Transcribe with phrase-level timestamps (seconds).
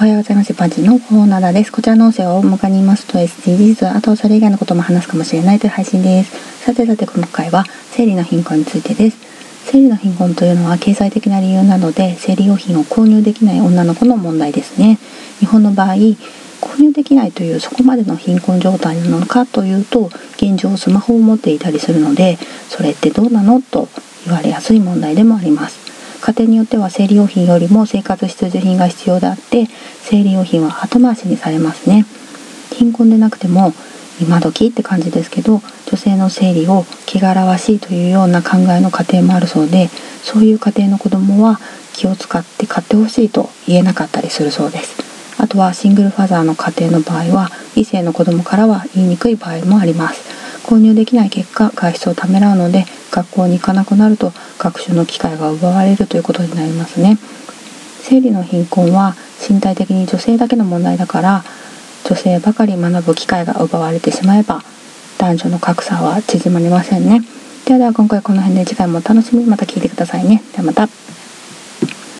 [0.00, 0.54] おはようございます。
[0.54, 1.70] パンチのコーナーです。
[1.70, 6.64] こちらの音声は大まかにいますと SDGs、あとそれ以外のことも話すかもしれないという配信です。
[6.64, 9.18] さてさて今回は生理の貧困についてです。
[9.66, 14.98] 生理の貧困というのは経済的な理由なので生理用品を購入できない女の子の問題ですね。
[15.38, 16.16] 日本の場合、購
[16.80, 20.06] 入できないというそこまでの貧困状態なのかというと
[20.36, 22.38] 現状スマホを持っていたりするので
[22.70, 23.90] それってどうなのと
[24.24, 25.89] 言われやすい問題でもあります。
[26.30, 29.66] 家庭によっては生理用品よりも生活必需品が必要であって
[30.02, 32.06] 生理用品は後回しにされますね。
[32.72, 33.72] 貧困でなくても
[34.22, 39.88] 今時って感じですけど女性の生理を汚らわしいというような考えの家庭もあるそうで
[40.22, 41.58] そういう家庭の子供は
[41.94, 45.10] 気を使って買ってほしいと言えなかったりするそうです。
[45.42, 50.29] あとはシングルファザーの家庭の場合は異性の子供からは言いにくい場合もあります。
[50.70, 57.18] 購入できない結果外出をためらうので学校に行かなくなると学習の機会が奪われるということになりますね。
[58.02, 59.16] 生理の貧困は
[59.48, 61.42] 身体的に女性だけの問題だから
[62.04, 64.62] 女性ばかり学ぶ機会が奪われてしまえば
[65.18, 67.20] 男女の格差は縮まりませんね。
[67.66, 69.50] ではでは今回この辺で次回もお楽しみに。
[69.50, 70.40] また聞いてくださいね。
[70.52, 71.09] ではまた。